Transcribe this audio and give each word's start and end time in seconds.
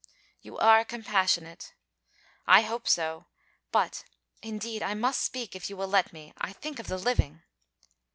'You 0.41 0.57
are 0.57 0.83
compassionate.' 0.83 1.73
'I 2.47 2.61
hope 2.63 2.87
so. 2.87 3.27
But... 3.71 4.03
Indeed 4.41 4.81
I 4.81 4.95
must 4.95 5.21
speak, 5.21 5.55
if 5.55 5.69
you 5.69 5.77
will 5.77 5.87
let 5.87 6.11
me. 6.11 6.33
I 6.39 6.53
think 6.53 6.79
of 6.79 6.87
the 6.87 6.97
living.' 6.97 7.43